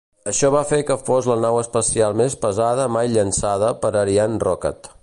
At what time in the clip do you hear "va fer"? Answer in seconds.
0.53-0.79